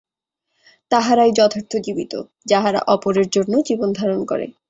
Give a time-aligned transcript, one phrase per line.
[0.91, 2.13] তাহারাই যথার্থ জীবিত,
[2.45, 4.45] যাহারা অপরের জন্য জীবনধারণ করে।